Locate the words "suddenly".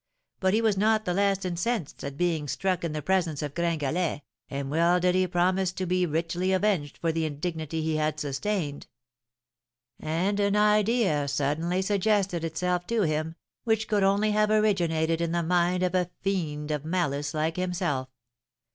11.27-11.83